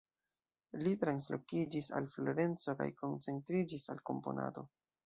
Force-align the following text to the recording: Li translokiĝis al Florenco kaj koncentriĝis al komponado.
Li 0.87 0.93
translokiĝis 1.03 1.91
al 1.99 2.09
Florenco 2.15 2.77
kaj 2.83 2.91
koncentriĝis 3.05 3.89
al 3.97 4.07
komponado. 4.13 4.71